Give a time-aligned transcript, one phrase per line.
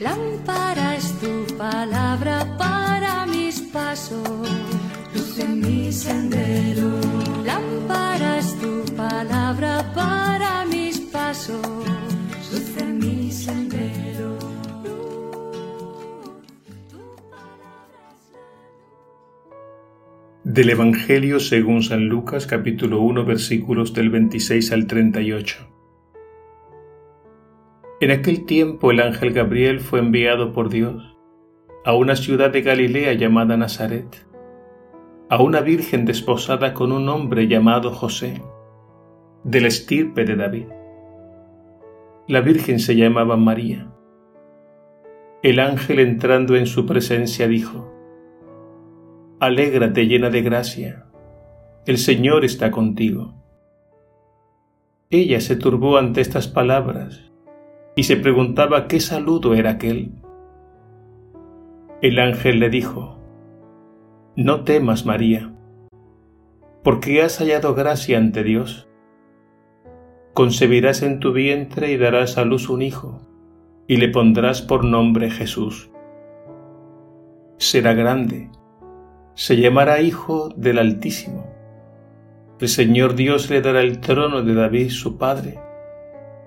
[0.00, 4.48] Lámpara es tu palabra para mis pasos,
[5.14, 6.88] luz en mi sendero.
[7.44, 11.60] Lámpara es tu palabra para mis pasos,
[12.50, 14.38] luz en mi sendero.
[20.44, 25.79] Del Evangelio según San Lucas capítulo 1 versículos del 26 al 38.
[28.00, 31.18] En aquel tiempo el ángel Gabriel fue enviado por Dios
[31.84, 34.26] a una ciudad de Galilea llamada Nazaret,
[35.28, 38.42] a una virgen desposada con un hombre llamado José,
[39.44, 40.66] del estirpe de David.
[42.26, 43.92] La virgen se llamaba María.
[45.42, 47.92] El ángel entrando en su presencia dijo,
[49.40, 51.04] Alégrate llena de gracia,
[51.84, 53.34] el Señor está contigo.
[55.10, 57.29] Ella se turbó ante estas palabras
[58.00, 60.12] y se preguntaba qué saludo era aquel.
[62.00, 63.18] El ángel le dijo,
[64.36, 65.52] No temas, María,
[66.82, 68.88] porque has hallado gracia ante Dios.
[70.32, 73.20] Concebirás en tu vientre y darás a luz un hijo,
[73.86, 75.90] y le pondrás por nombre Jesús.
[77.58, 78.50] Será grande,
[79.34, 81.52] se llamará Hijo del Altísimo.
[82.60, 85.58] El Señor Dios le dará el trono de David su padre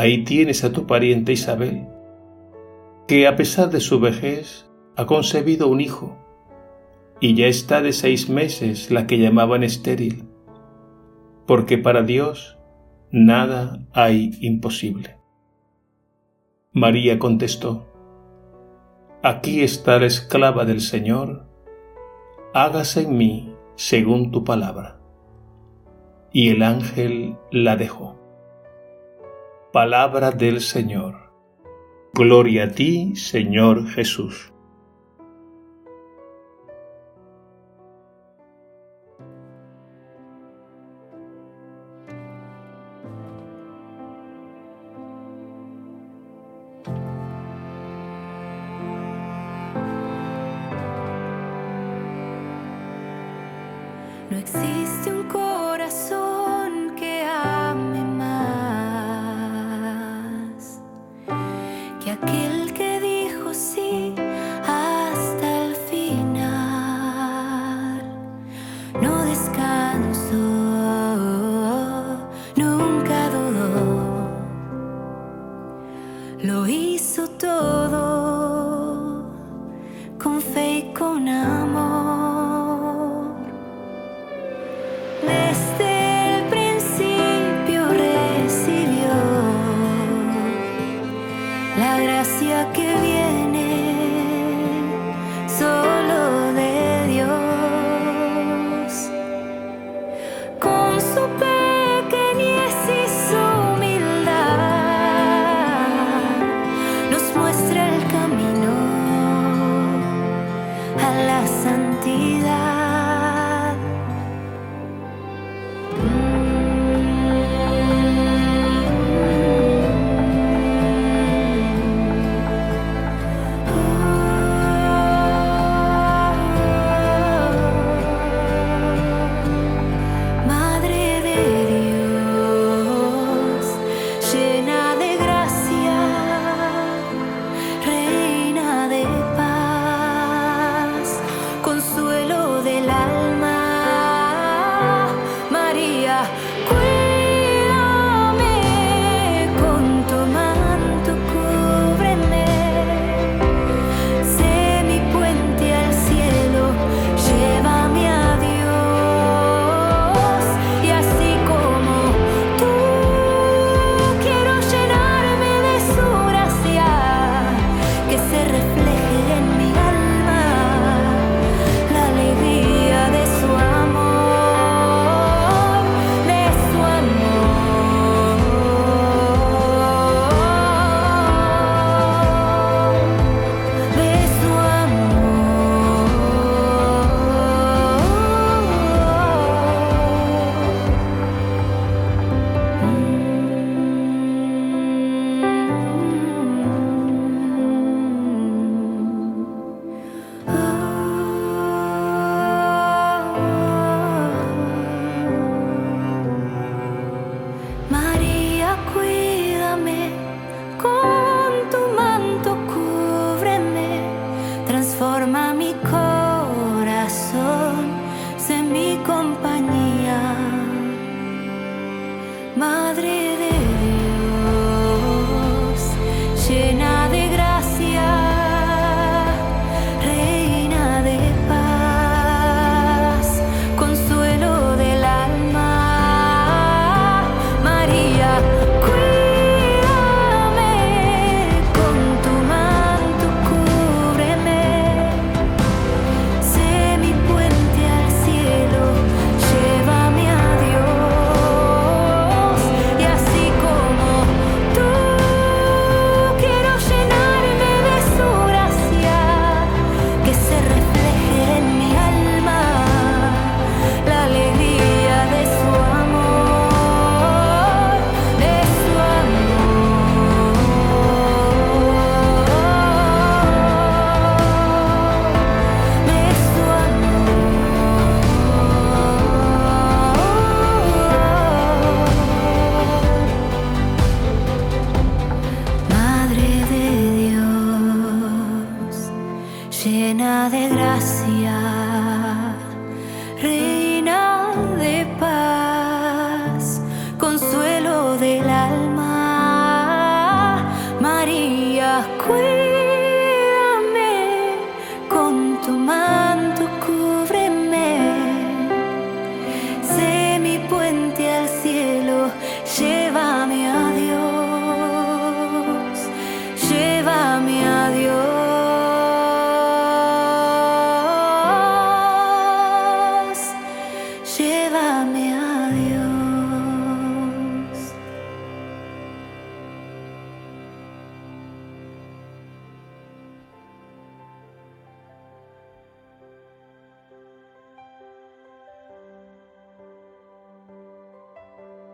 [0.00, 1.86] Ahí tienes a tu pariente Isabel,
[3.06, 4.66] que a pesar de su vejez
[4.96, 6.16] ha concebido un hijo,
[7.20, 10.24] y ya está de seis meses la que llamaban estéril,
[11.46, 12.56] porque para Dios
[13.10, 15.18] nada hay imposible.
[16.72, 17.86] María contestó,
[19.22, 21.44] Aquí está la esclava del Señor,
[22.54, 24.98] hágase en mí según tu palabra.
[26.32, 28.19] Y el ángel la dejó.
[29.72, 31.30] Palabra del Señor.
[32.12, 34.50] Gloria a ti, Señor Jesús.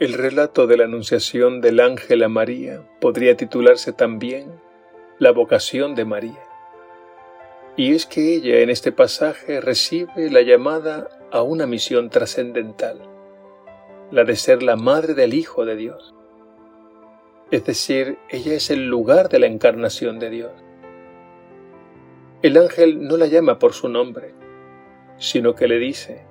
[0.00, 4.60] El relato de la Anunciación del ángel a María podría titularse también
[5.18, 6.38] La vocación de María.
[7.76, 13.00] Y es que ella en este pasaje recibe la llamada a una misión trascendental,
[14.12, 16.14] la de ser la madre del Hijo de Dios.
[17.50, 20.52] Es decir, ella es el lugar de la encarnación de Dios.
[22.42, 24.32] El ángel no la llama por su nombre,
[25.16, 26.24] sino que le dice,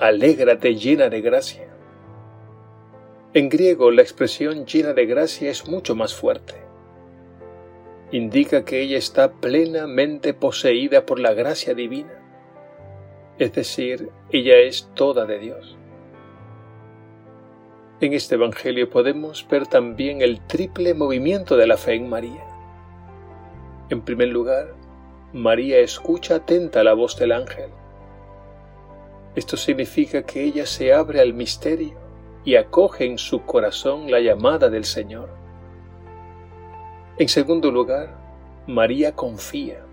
[0.00, 1.70] Alégrate llena de gracia
[3.32, 6.54] en griego la expresión llena de gracia es mucho más fuerte.
[8.10, 12.12] Indica que ella está plenamente poseída por la gracia divina,
[13.38, 15.78] es decir, ella es toda de Dios.
[18.00, 22.44] En este Evangelio podemos ver también el triple movimiento de la fe en María.
[23.90, 24.74] En primer lugar,
[25.32, 27.70] María escucha atenta la voz del ángel.
[29.36, 31.99] Esto significa que ella se abre al misterio
[32.44, 35.28] y acoge en su corazón la llamada del Señor.
[37.18, 38.16] En segundo lugar,
[38.66, 39.84] María confía.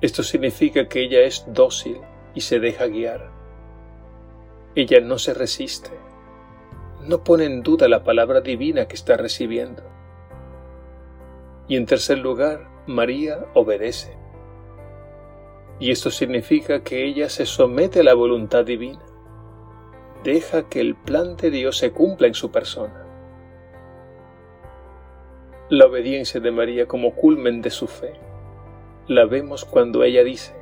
[0.00, 2.00] Esto significa que ella es dócil
[2.34, 3.30] y se deja guiar.
[4.74, 5.90] Ella no se resiste,
[7.06, 9.82] no pone en duda la palabra divina que está recibiendo.
[11.68, 14.16] Y en tercer lugar, María obedece.
[15.78, 19.11] Y esto significa que ella se somete a la voluntad divina
[20.22, 23.06] deja que el plan de Dios se cumpla en su persona.
[25.68, 28.12] La obediencia de María como culmen de su fe
[29.06, 30.54] la vemos cuando ella dice,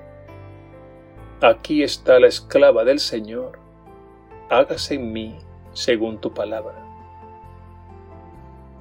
[1.43, 3.59] Aquí está la esclava del Señor,
[4.49, 5.39] hágase en mí
[5.73, 6.87] según tu palabra.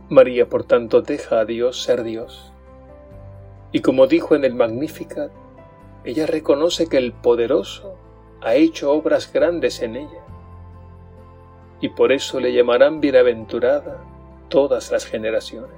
[0.09, 2.51] María, por tanto, deja a Dios ser Dios.
[3.71, 5.31] Y como dijo en el Magnificat,
[6.03, 7.95] ella reconoce que el poderoso
[8.41, 10.28] ha hecho obras grandes en ella
[11.81, 14.03] y por eso le llamarán bienaventurada
[14.49, 15.77] todas las generaciones.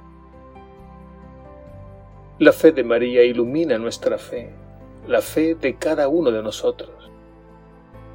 [2.38, 4.50] La fe de María ilumina nuestra fe,
[5.06, 7.10] la fe de cada uno de nosotros,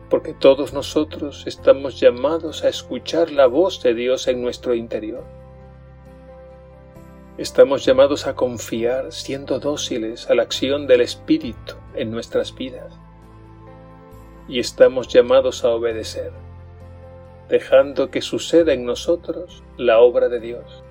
[0.09, 5.23] porque todos nosotros estamos llamados a escuchar la voz de Dios en nuestro interior.
[7.37, 12.99] Estamos llamados a confiar siendo dóciles a la acción del Espíritu en nuestras vidas.
[14.49, 16.31] Y estamos llamados a obedecer
[17.49, 20.83] dejando que suceda en nosotros la obra de Dios,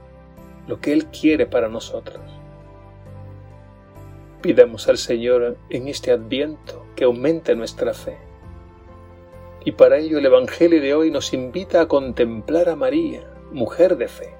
[0.67, 2.21] lo que Él quiere para nosotros.
[4.41, 8.17] Pidamos al Señor en este adviento que aumente nuestra fe.
[9.65, 14.09] Y para ello el Evangelio de hoy nos invita a contemplar a María, mujer de
[14.09, 14.35] fe.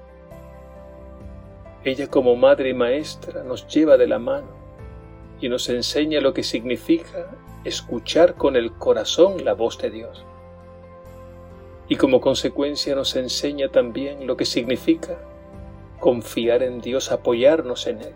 [1.83, 4.47] Ella como madre y maestra nos lleva de la mano
[5.39, 10.25] y nos enseña lo que significa escuchar con el corazón la voz de Dios.
[11.89, 15.17] Y como consecuencia nos enseña también lo que significa
[15.99, 18.15] confiar en Dios, apoyarnos en Él.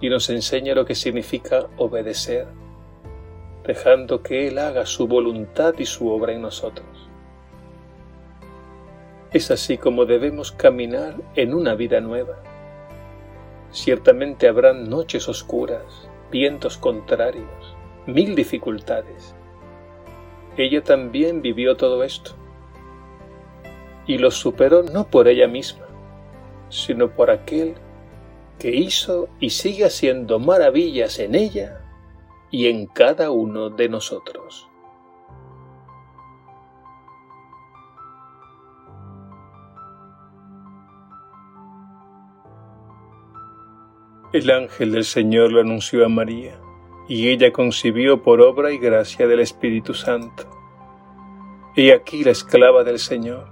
[0.00, 2.46] Y nos enseña lo que significa obedecer,
[3.64, 6.86] dejando que Él haga su voluntad y su obra en nosotros.
[9.32, 12.38] Es así como debemos caminar en una vida nueva.
[13.70, 17.76] Ciertamente habrán noches oscuras, vientos contrarios,
[18.06, 19.34] mil dificultades.
[20.56, 22.32] Ella también vivió todo esto
[24.06, 25.86] y lo superó no por ella misma,
[26.68, 27.74] sino por aquel
[28.58, 31.80] que hizo y sigue haciendo maravillas en ella
[32.50, 34.68] y en cada uno de nosotros.
[44.32, 46.58] El ángel del Señor lo anunció a María,
[47.08, 50.44] y ella concibió por obra y gracia del Espíritu Santo.
[51.76, 53.48] He aquí la esclava del Señor,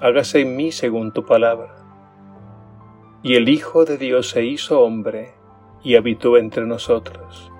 [0.00, 1.76] hágase en mí según tu palabra.
[3.22, 5.34] Y el Hijo de Dios se hizo hombre
[5.82, 7.50] y habitó entre nosotros.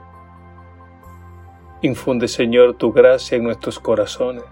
[1.83, 4.45] Infunde, Señor, tu gracia en nuestros corazones,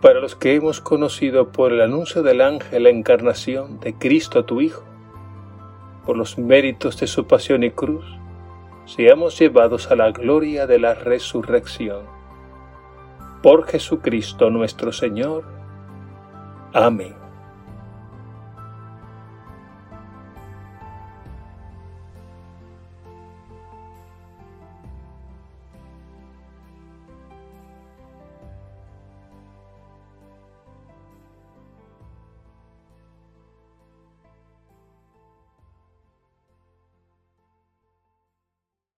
[0.00, 4.60] para los que hemos conocido por el anuncio del ángel la encarnación de Cristo tu
[4.60, 4.84] Hijo
[6.06, 8.04] por los méritos de su pasión y cruz,
[8.86, 12.04] seamos llevados a la gloria de la resurrección.
[13.42, 15.44] Por Jesucristo nuestro Señor.
[16.72, 17.25] Amén.